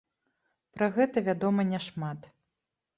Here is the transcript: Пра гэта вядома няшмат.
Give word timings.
Пра 0.79 0.89
гэта 0.97 1.25
вядома 1.29 1.69
няшмат. 1.77 2.19